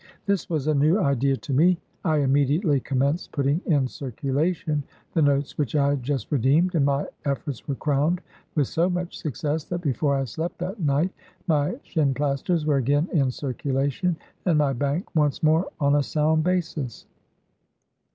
This 0.25 0.49
was 0.49 0.65
a 0.65 0.73
new 0.73 0.97
idea 0.99 1.37
to 1.37 1.53
me. 1.53 1.77
I 2.03 2.17
immediately 2.21 2.79
commenced 2.79 3.31
putting 3.31 3.61
in 3.67 3.85
circula 3.85 4.55
tion 4.55 4.83
the 5.13 5.21
notes 5.21 5.59
which 5.59 5.75
I 5.75 5.89
had 5.89 6.01
just 6.01 6.31
redeemed, 6.31 6.73
and 6.73 6.83
my 6.83 7.05
efforts 7.23 7.67
were 7.67 7.75
crowned 7.75 8.19
with 8.55 8.65
so 8.65 8.89
much 8.89 9.19
success, 9.19 9.63
that 9.65 9.81
before 9.81 10.15
I 10.17 10.23
slept 10.23 10.57
that 10.57 10.79
night, 10.79 11.11
my' 11.45 11.79
shin 11.83 12.15
plasters" 12.15 12.65
were 12.65 12.77
again 12.77 13.09
in 13.13 13.29
circulation, 13.29 14.17
and 14.43 14.57
my 14.57 14.73
bank 14.73 15.05
once 15.15 15.43
more 15.43 15.67
on 15.79 15.93
a 15.95 16.01
sound 16.01 16.43
basis.' 16.43 17.05